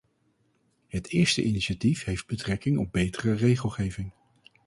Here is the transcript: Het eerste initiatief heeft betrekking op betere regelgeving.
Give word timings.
Het 0.87 1.07
eerste 1.07 1.43
initiatief 1.43 2.03
heeft 2.03 2.27
betrekking 2.27 2.77
op 2.79 2.91
betere 2.91 3.33
regelgeving. 3.33 4.11